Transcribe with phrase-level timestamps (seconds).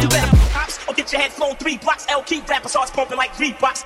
[0.00, 0.36] You better
[0.88, 2.06] or get your head flown three blocks.
[2.06, 3.84] LK rappers starts pumping like Reeboks.